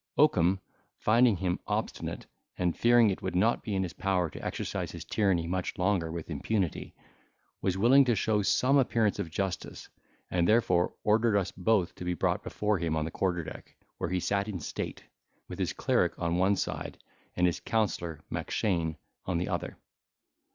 Oakum, 0.17 0.59
finding 0.97 1.37
him 1.37 1.59
obstinate, 1.67 2.25
and 2.57 2.75
fearing 2.75 3.11
it 3.11 3.21
would 3.21 3.35
not 3.35 3.61
be 3.61 3.75
in 3.75 3.83
his 3.83 3.93
power 3.93 4.31
to 4.31 4.43
exercise 4.43 4.89
his 4.91 5.05
tyranny 5.05 5.45
much 5.45 5.77
longer 5.77 6.11
with 6.11 6.31
impunity, 6.31 6.95
was 7.61 7.77
willing 7.77 8.03
to 8.05 8.15
show 8.15 8.41
some 8.41 8.79
appearance 8.79 9.19
of 9.19 9.29
justice 9.29 9.89
and 10.31 10.47
therefore 10.47 10.95
ordered 11.03 11.37
us 11.37 11.51
both 11.51 11.93
to 11.93 12.03
be 12.03 12.15
brought 12.15 12.41
before 12.41 12.79
him 12.79 12.95
on 12.95 13.05
the 13.05 13.11
quarter 13.11 13.43
deck, 13.43 13.75
where 13.99 14.09
he 14.09 14.19
sat 14.19 14.47
in 14.47 14.59
state, 14.59 15.03
with 15.47 15.59
his 15.59 15.71
cleric 15.71 16.17
on 16.17 16.35
one 16.35 16.55
side, 16.55 16.97
and 17.35 17.45
his 17.45 17.59
counsellor 17.59 18.21
Mackshane 18.31 18.95
on 19.27 19.37
the 19.37 19.49
other. 19.49 19.77